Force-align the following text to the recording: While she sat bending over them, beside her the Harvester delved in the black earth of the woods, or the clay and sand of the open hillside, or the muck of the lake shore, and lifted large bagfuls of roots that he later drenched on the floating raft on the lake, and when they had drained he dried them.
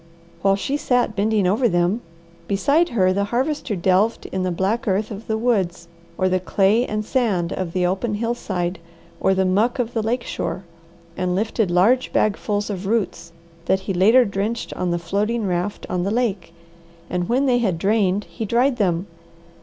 While 0.41 0.55
she 0.55 0.77
sat 0.77 1.15
bending 1.15 1.45
over 1.45 1.69
them, 1.69 2.01
beside 2.47 2.89
her 2.89 3.13
the 3.13 3.25
Harvester 3.25 3.75
delved 3.75 4.25
in 4.31 4.41
the 4.41 4.49
black 4.49 4.87
earth 4.87 5.11
of 5.11 5.27
the 5.27 5.37
woods, 5.37 5.87
or 6.17 6.27
the 6.27 6.39
clay 6.39 6.87
and 6.87 7.05
sand 7.05 7.53
of 7.53 7.71
the 7.73 7.85
open 7.85 8.15
hillside, 8.15 8.79
or 9.19 9.35
the 9.35 9.45
muck 9.45 9.77
of 9.77 9.93
the 9.93 10.01
lake 10.01 10.23
shore, 10.23 10.63
and 11.15 11.35
lifted 11.35 11.69
large 11.69 12.11
bagfuls 12.11 12.71
of 12.71 12.87
roots 12.87 13.31
that 13.65 13.81
he 13.81 13.93
later 13.93 14.25
drenched 14.25 14.73
on 14.73 14.89
the 14.89 14.97
floating 14.97 15.45
raft 15.45 15.85
on 15.87 16.01
the 16.01 16.09
lake, 16.09 16.51
and 17.07 17.29
when 17.29 17.45
they 17.45 17.59
had 17.59 17.77
drained 17.77 18.23
he 18.23 18.43
dried 18.43 18.77
them. 18.77 19.05